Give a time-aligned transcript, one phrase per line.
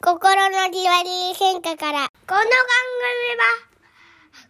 [0.00, 2.06] 心のじわり変化から。
[2.08, 3.42] この番組は、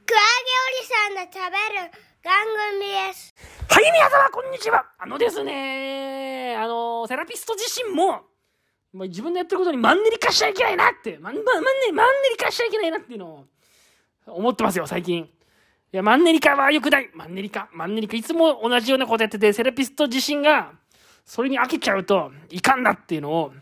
[0.04, 1.90] クラゲおじさんの食べる
[2.22, 2.44] 番
[2.76, 3.34] 組です。
[3.70, 4.84] はい、皆様、こんにちは。
[4.98, 8.26] あのですね、あの、セラピスト自身も、
[8.92, 13.46] もう自分のやってることにマンネリ化しちゃいけないなって、マンマンマンネリ、マンネリ化しちゃいけないなっていうのを
[14.26, 15.20] 思ってますよ、最近。
[15.24, 15.28] い
[15.92, 17.08] や、マンネリ化は良くない。
[17.14, 17.70] マンネリ化。
[17.72, 18.18] マンネリ化。
[18.18, 20.72] いつも同じようなことやってて、セラピスト自身が、
[21.24, 23.52] それに飽きちゃうといかんなっていうのを、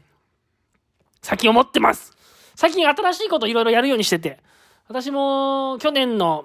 [1.26, 2.16] 最近思ってます。
[2.54, 4.38] 最近新しいこといろいろやるようにしてて、
[4.86, 6.44] 私も去年の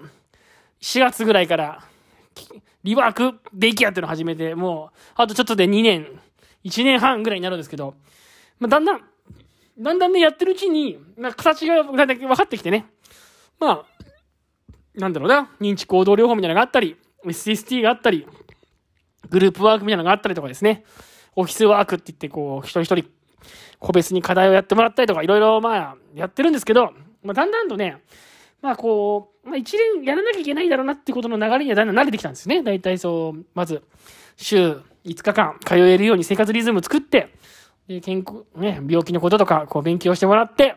[0.81, 1.83] 4月ぐらいから、
[2.83, 6.07] リワークデイケアっていうのを始めて、もう、あとちょっとで2年、
[6.63, 7.93] 1年半ぐらいになるんですけど、
[8.57, 9.01] まあ、だんだん、
[9.77, 12.87] だんだんね、やってるうちに、なんか形がだんだん分かってきてね。
[13.59, 13.85] まあ、
[14.95, 18.25] なんだろうな、認知行動療法みたいなのがあったり、SST があったり、
[19.29, 20.85] グループワークみたいなのがあったりとかですね、
[21.35, 23.20] オフィスワークって言って、こう、一人一人、
[23.79, 27.97] 個別に課題をやってもらったりとか、いろいろまあ、やってるんですけど、まあ、だんだんとね、
[28.61, 32.61] まあこう、まあ一年やらなきゃいけないだろうなってことの流れにはだんだん慣れてきたんですね。
[32.61, 33.83] 大体そう、まず、
[34.37, 37.33] 週5日間通えるように生活リズム作って、
[37.87, 40.75] で、健康、ね、病気のこととか、こう勉強してもらって、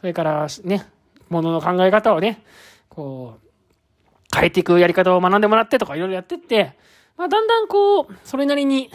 [0.00, 0.86] それからね、
[1.28, 2.42] ものの考え方をね、
[2.88, 3.48] こう、
[4.34, 6.76] 変えていくやり方を学んでもらってとかいろいろやってって、
[7.16, 8.90] まあだんだんこう、それなりに、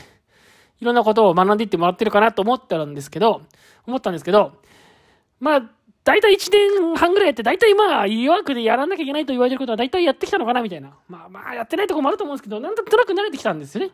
[0.83, 3.41] いろんなことを学んでいってもらってるかなと思ったんですけど、
[3.87, 4.51] 思ったんですけど、
[5.39, 5.61] まあ、
[6.03, 10.93] 大体1年半ぐらいやって、大体まあ、弱くでやらなきゃいけないと言われてることは大体やってきたのかなみたいな。
[11.07, 13.91] まあまあ、やってないとこもあると思うんですけど、なんとなく慣れてきたんですよね。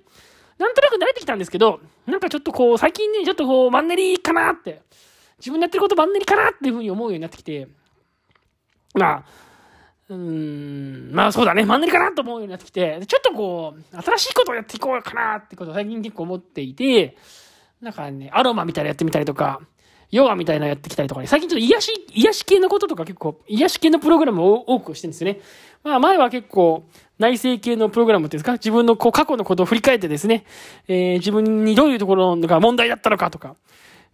[0.57, 4.81] なんとなく慣れてきたんですけど、なんかちょっとこう、最近ね、ちょっとこう、マンネリかなって、
[5.37, 7.67] 自分のやってることマンネリかなっていうふうに思うようになってきて、
[8.95, 9.23] まあ、
[10.09, 17.15] うーん、まあそうだね、マンネリかなと思うようになってきて、ちょっとこう、新しいことをやっていこうかなってことを最近結構思っていて、
[17.81, 19.61] なんかね、アロマみたいなやってみたりとか、
[20.11, 25.39] ヨガみたいなやってきたりとかね、最近ちょっと癒し、癒し系のこととか結構、癒し系のプログラムを多くしてるんですよね。
[25.83, 26.85] まあ前は結構、
[27.19, 30.45] 内省系のプログラムっていうんですか、自分のこう過去のことを振り返ってですね、
[30.87, 33.55] えー自分にどういうところが問題だったのかとか、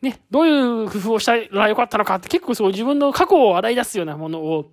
[0.01, 0.51] ね、どうい
[0.83, 4.71] う工夫をしたらよかったのかって結構そう自分の過去を洗い出すようなものを、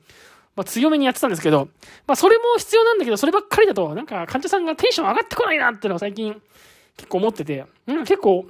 [0.57, 1.69] まあ強めにやってたんですけど、
[2.07, 6.41] まあそれも必要なんだけど、そればっかりだと、なんか患者さんがテンション上がってこないなっていうのを最近
[6.97, 8.47] 結構思ってて、うん、結構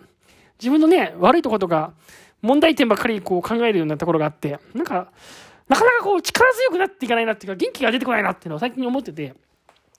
[0.58, 1.92] 自分のね、悪いところとか、
[2.40, 5.08] 問題点ばっかりこう考えるようになったところがあって、なんか、
[5.68, 9.34] なかなかこう力強くなっていかないなっていうか、元気が出てこないなっていうのを最近思ってて、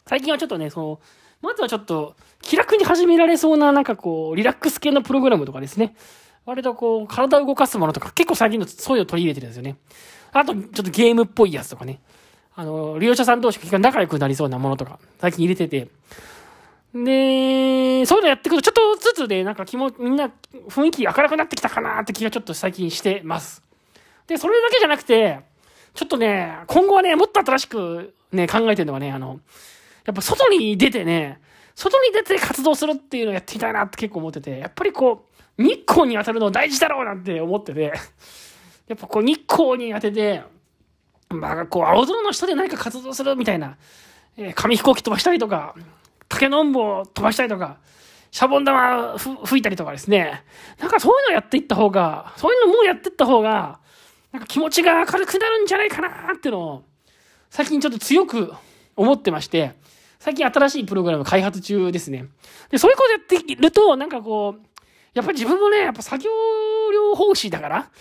[0.07, 0.99] 最近はちょっとね、その、
[1.41, 5.95] まずはちょっと気楽に始められそうな、なんかこう、リラックス系のプログラムとかですね、
[6.45, 9.77] 割とこう、体を動かすものとか、結構最近のそういうのを取り入れてるんですよね。
[10.33, 12.01] あと、ちょっとゲームっぽいやつとかね。
[12.55, 15.89] あの、利用者さん同士が仲良くなりそうなものとか、最近入れてて。
[16.93, 20.29] で、そういうのやっていくと、ちょっとずつで、なんか気も、みんな
[20.69, 23.63] 雰囲気明るくなってきたかなって気がちょっと最近してます。
[24.27, 25.39] で、それだけじゃなくて、
[25.93, 29.39] ちょっとね、今後はね、もっと新しくね、考えてるのはね、あの、
[30.05, 31.39] やっぱ外に出てね、
[31.75, 35.25] 外に出て活動するっていうのをやってみたいなって結構思ってて、やっぱりこ
[35.57, 37.93] う、日光に当たるの大事だろうなんて思ってて、
[38.87, 40.43] やっぱこう日光に当てて、
[41.29, 43.77] まあこう青空の下で何か活動するみたいな、
[44.37, 45.75] えー紙飛行機飛ばしたりとか、
[46.29, 47.77] 竹のんぼを飛ばしたりとか、
[48.31, 50.43] シャボン玉吹いたりとかですね、
[50.79, 53.79] なんかそういうのやっていった方が、そういうのもうやっていった方が、
[54.31, 56.83] なんか気持ちが軽くなるんじゃないかなっていうのを、
[57.51, 58.51] 最近ちょっと強く
[58.95, 59.75] 思ってまして、
[60.17, 62.25] 最近新しいプログラム開発中ですね。
[62.71, 64.61] で、そういうことやっていると、なんかこう、
[65.13, 66.31] やっぱり自分もね、やっぱ作業
[67.11, 67.91] 療法士だから、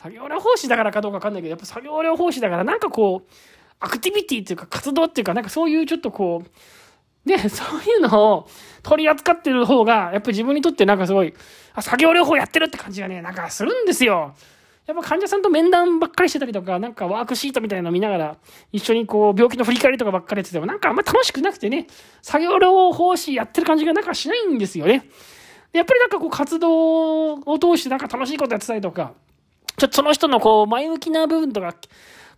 [0.00, 3.32] 作業療法士だからかどうかわかんないけど、やっぱ作業療法士だから、なんかこう、
[3.80, 8.48] アクティビティっていうか活動っていうか、なんかそういうちょっとこう、ね、 そういうのを
[8.82, 11.34] 取り扱ってる方が、やっぱり自分にとってなんかすごい、
[11.74, 14.34] あ、作業療法やってるって感じがね、なんかするんですよ。
[14.86, 18.36] やっぱ患者さんと面談ばっかりしてたりとか、なんかワークシートみたいなの見ながら、
[18.72, 21.88] 一緒にこう、病気の振り返りとかばっかりやってても、なんかあんま楽しくなくてね、
[22.22, 25.04] 作業療法士やってる感じがなんかしないんですよね。
[25.74, 29.12] やっぱりなんかこう、活動を通してなんか楽しいことやってたりとか、
[29.80, 31.74] ちょっとその人のこう、前向きな部分とか、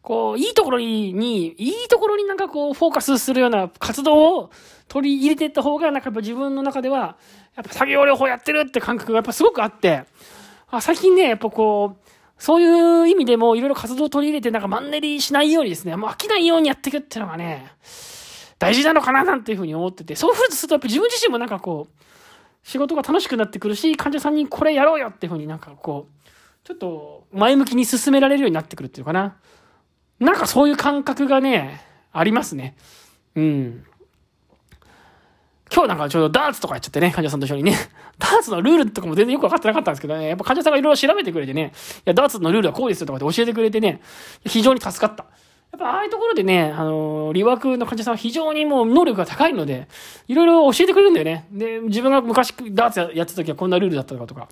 [0.00, 4.50] こう、いいところに、いいところになんかこう、フォーカスするような活動を
[4.86, 7.16] 取り入れていった方が、なんかやっぱ自分の中では、
[7.56, 10.04] やっぱ作業療法やってるって感覚がやっぱすごくあって、
[10.70, 17.72] あ最近ね、やっぱこう、そういう意味でもいろいろ活動を取り入れてなんかマンネリしないようにですね、もう飽きないようにやっていくっていうのがね、
[18.60, 22.02] 大事なのかななんていうふうに思ってて、そうするとやっぱ自分自身もなんかこう、
[22.64, 26.22] 仕事が楽しくなってくるし、患者さんにこれやろうよっていうふうになんかこう、
[26.64, 29.36] ちょっと前向きに進められるようになってくるっていうかな。
[30.20, 31.80] なんかそういう感覚がね、
[32.12, 32.76] ありますね。
[33.34, 33.84] うん。
[35.72, 37.76] 今日なんかちょうどダーツとかやっちゃってね、患者さんと一緒にね。
[38.18, 44.00] ダーツのルールとかも全然よくわかってなかったんですけどね、やっぱ患者さんがいろいろ調べてくれてね、いや、ダーツのルールはこうですよとかって教えてくれてね、
[44.46, 45.24] 非常に助かった。
[45.72, 49.88] やっぱああいうところでね、あのー、理学の患者さんは非常にもう能力が高いので、
[50.28, 51.46] いろいろ教えてくれるんだよね。
[51.50, 54.48] で、自分が昔ダーツやってた時はこんなルールだったとか、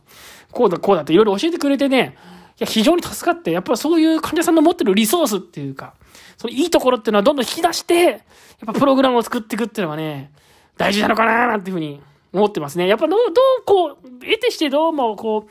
[0.51, 2.17] こうだ、こうだっていろいろ教えてくれてね、
[2.59, 5.93] いや、非常に助かって、やっぱそういう患者さんの持ってるリソースっていうか、
[6.39, 8.21] そのいいところっていうのはどんどん引き出して、やっ
[8.67, 10.33] ぱプログラムを作っていくっていうのはね、
[10.79, 12.01] 大事なのかななんていうふうに
[12.33, 12.89] 思ってますね。
[12.89, 15.47] やっぱどう、どうこう、得てしてどうもこ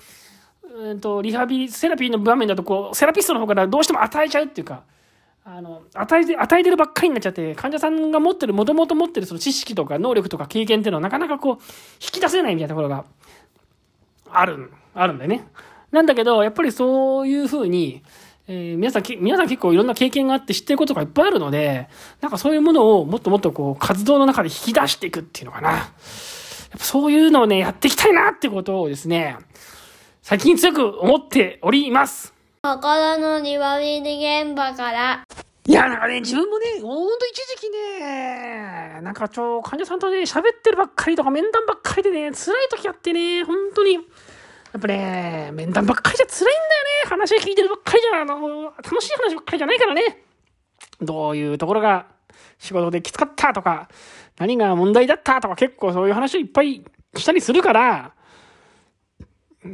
[0.63, 4.83] う、うんと、リハビリ、セラピーの場面だとこう、セラピストの方からどうしても与えちゃうっていうか、
[5.45, 11.55] あの、与えて、与えてるばっかりになっちゃって、患者さんが持ってる、もともと持ってるその知識とか能力とか経験っていうのはなかなかこう、
[12.01, 13.05] 引き出せないみたいなところが
[14.29, 15.47] ある、あるんだよね。
[15.91, 18.03] なんだけど、やっぱりそういうふうに、
[18.47, 21.87] えー、皆さん、皆さん結構いろんな経験があって知ってることがいっぱいあるので、
[22.21, 25.71] なんかそういうものをもっともっとこう、活動の中で引き出していくっていうのかな。
[25.71, 25.87] やっ
[26.77, 29.37] ぱそういうのをね、やっていきたいなってことをですね、
[30.21, 32.38] 最近強く思っております。
[32.61, 35.23] 心の庭見り現場から。
[35.65, 43.99] いや、なんかね、自分もね、ほんと一時期ね、なんかちょ、患者さんとね、喋ってるばっかりとか面談ばっかりでね、辛い時あってね、本当に、や
[44.77, 46.57] っぱね、面談ばっかりじゃ辛いんだよ
[47.05, 47.09] ね。
[47.09, 50.23] 話聞いてるばっかりじゃ、あの、楽しい話ばっかりじゃないからね。
[50.99, 52.07] どういうところが
[52.57, 53.87] 仕事できつかったとか、
[54.37, 56.83] 何が問題だったとか結構そういう話をいっぱい
[57.15, 58.11] したりするから、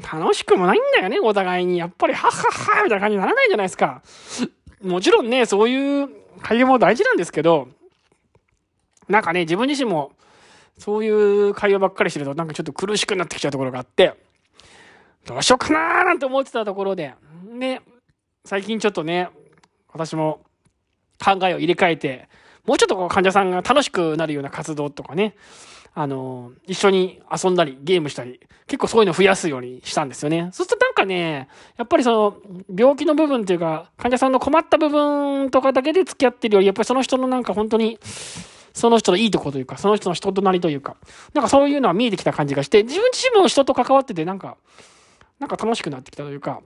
[0.02, 1.78] 楽しくもないんだよね、お互いに。
[1.78, 4.02] やっぱり、はっはっはみたいな感じにならないじゃないですか。
[4.84, 6.10] もちろんね、そういう
[6.42, 7.68] 会話も大事なんですけど、
[9.08, 10.12] なんかね、自分自身も、
[10.78, 14.14] そういう会話ばっかりしてると、なんかちょっと苦しくなってきちゃうところがあって、
[15.26, 17.14] どうしようかなーなんて思ってたところで、
[17.60, 17.82] で、
[18.44, 19.30] 最近ちょっとね、
[19.92, 20.42] 私も
[21.24, 22.30] 考えを入れ替えて、
[22.66, 25.36] もうちょっとこう患者さんが楽しくなるような活動とかね、
[25.98, 30.50] あの、一緒に遊んだり、ゲームしたり、結構そういうの増やすようにしたんですよね。
[30.52, 31.48] そうするとなんかね、
[31.78, 32.38] やっぱりその、
[32.76, 37.98] 病気の部分っていうか、患者さんの困った部分とかだけで付き合ってるより、やっぱりその人のなんか本当に、
[38.74, 40.98] その人のいいとこというか、その人の人となりというか、
[41.34, 44.58] なんかそういうのは見えてきた感じがして、自分自身も人と関わってて、なんか、
[45.40, 46.62] なんか楽しくなってきたというか、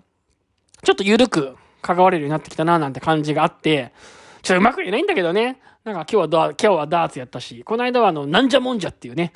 [0.82, 3.94] ちょっと緩く関われるようになってきたななんて感じがあって、
[4.42, 5.60] ちょっとうまく言えないんだけどね。
[5.84, 9.32] なんか今日はダ今日はダーツやったし、この間はあの、なんじゃもんじゃっていうね、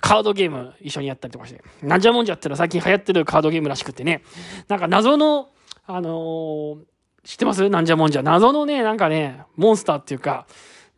[0.00, 4.22] カードゲーム一緒にやったりとかして、なんじゃもんじゃっていうのは最近流行ってるカードゲームらしくてね、
[4.68, 5.50] なんか謎の、
[5.86, 6.76] あのー、
[7.24, 7.68] 知ってます？
[7.68, 8.22] なんじゃもんじゃ。
[8.22, 10.46] 謎のね、なんかね、モンスターっていうか、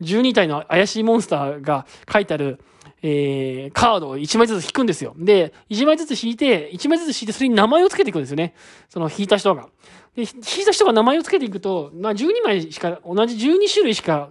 [0.00, 2.60] 12体の怪しいモンスターが書いてある、
[3.02, 5.14] えー、カードを1枚ずつ引くんですよ。
[5.18, 8.54] で、1枚ずつ引いて、1枚ずつ引いて、それに名前を付けていくんですよね。
[8.88, 9.68] その引いた人が。
[10.14, 14.30] で、引いた人が名前を付けていくと、まあ、12枚しか、同じ12種類しか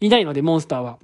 [0.00, 0.98] いないので、モンスターは。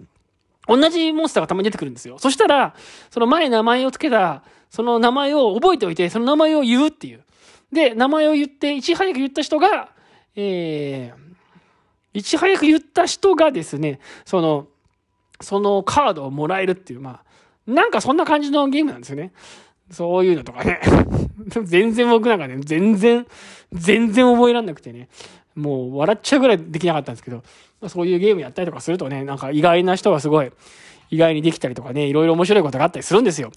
[0.67, 2.19] 同じモンスターがたまに出てくるんですよ。
[2.19, 2.75] そしたら、
[3.11, 7.25] その前名前を付けた、その名前を覚えておいて、その名前を言うっていう。
[7.73, 9.91] で、名前を言って、いち早く言った人が、
[10.37, 14.69] えー、いち早く言った人がですね、その、
[15.41, 17.25] そのカードをもらえるっていう、まあ、
[17.67, 19.33] なんかそんな感じのゲームなんですよね。
[19.91, 20.81] そういうのとかね。
[21.65, 23.27] 全然僕なんかね、全然、
[23.73, 25.09] 全然覚えらんなくてね。
[25.55, 27.43] もう笑っちゃうぐらいできなかったんですけど、
[27.89, 30.53] そういうゲームやったりとかするとね、なんか意外な人がすごい、
[31.11, 33.51] 意外にできたりとかね、いろいろ面白いことがあったりするんですよ。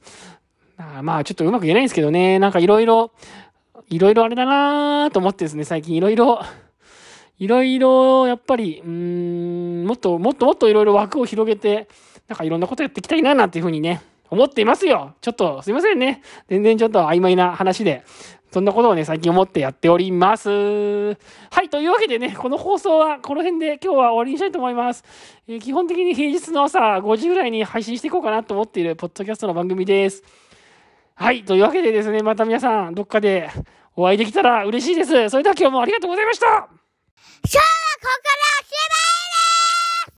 [0.78, 3.12] あまあちょっとうまく言えないんですけどね、なんかいろいろ、
[3.90, 6.42] いろいろあれだなと思ってですね、最近いろいろ、
[7.42, 11.88] いろいろ、やっぱり、うん、もっと、もっともっといろいろ枠を広げて、
[12.28, 15.16] なんかいろんなことやっていきたいな、なんていうふうにね、思っていますよ。
[15.22, 16.22] ちょっと、すいませんね。
[16.50, 18.04] 全然ちょっと曖昧な話で。
[18.52, 20.50] そんなことをね、最近思ってやっております。
[20.50, 21.16] は
[21.64, 25.04] い、というわけでね、この放送はこの辺で今日は終わりにしたいと思います。
[25.48, 30.22] えー、基本的に平日の朝5時ぐらいに配信していこうかなと思っているポッドキャストの番組です。
[31.16, 33.50] はい、というわけでですね、また皆さんどっかで
[33.96, 35.30] お会いできたら嬉しいです。
[35.30, 36.81] それでは今日もありがとうございました。
[37.48, 37.62] さあ、
[38.00, 38.51] ここから